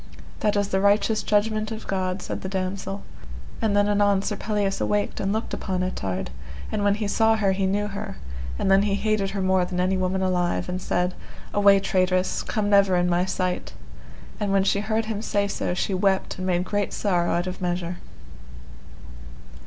That 0.39 0.55
is 0.55 0.69
the 0.69 0.81
righteous 0.81 1.21
judgment 1.21 1.71
of 1.71 1.85
God, 1.85 2.23
said 2.23 2.41
the 2.41 2.49
damosel. 2.49 3.03
And 3.61 3.77
then 3.77 3.87
anon 3.87 4.23
Sir 4.23 4.35
Pelleas 4.35 4.81
awaked 4.81 5.19
and 5.19 5.31
looked 5.31 5.53
upon 5.53 5.83
Ettard; 5.83 6.31
and 6.71 6.83
when 6.83 6.95
he 6.95 7.07
saw 7.07 7.35
her 7.35 7.51
he 7.51 7.67
knew 7.67 7.85
her, 7.85 8.17
and 8.57 8.71
then 8.71 8.81
he 8.81 8.95
hated 8.95 9.29
her 9.29 9.43
more 9.43 9.63
than 9.63 9.79
any 9.79 9.97
woman 9.97 10.23
alive, 10.23 10.67
and 10.67 10.81
said: 10.81 11.13
Away, 11.53 11.79
traitress, 11.79 12.41
come 12.41 12.67
never 12.67 12.95
in 12.95 13.11
my 13.11 13.25
sight. 13.25 13.73
And 14.39 14.51
when 14.51 14.63
she 14.63 14.79
heard 14.79 15.05
him 15.05 15.21
say 15.21 15.47
so, 15.47 15.75
she 15.75 15.93
wept 15.93 16.39
and 16.39 16.47
made 16.47 16.63
great 16.65 16.93
sorrow 16.93 17.29
out 17.33 17.45
of 17.45 17.61
measure. 17.61 17.97